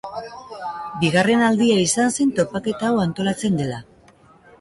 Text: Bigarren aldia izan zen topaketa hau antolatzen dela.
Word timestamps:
Bigarren 1.01 1.43
aldia 1.47 1.75
izan 1.81 2.13
zen 2.15 2.31
topaketa 2.39 2.89
hau 2.89 2.95
antolatzen 3.05 3.61
dela. 3.61 3.79